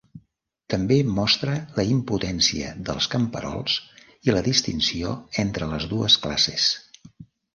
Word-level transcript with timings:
També 0.73 0.95
mostra 1.17 1.57
la 1.79 1.83
impotència 1.89 2.71
dels 2.87 3.09
camperols 3.15 3.77
i 4.29 4.35
la 4.37 4.43
distinció 4.49 5.13
entre 5.45 5.71
les 5.75 5.89
dues 5.95 6.17
classes. 6.27 6.67